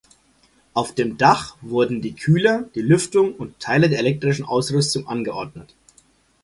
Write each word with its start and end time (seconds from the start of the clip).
Auf 0.73 0.95
dem 0.95 1.19
Dach 1.19 1.57
wurden 1.61 2.01
die 2.01 2.15
Kühler, 2.15 2.67
die 2.73 2.81
Lüftung 2.81 3.35
und 3.35 3.59
Teile 3.59 3.87
der 3.87 3.99
elektrischen 3.99 4.45
Ausrüstung 4.45 5.05
angeordnet. 5.07 5.75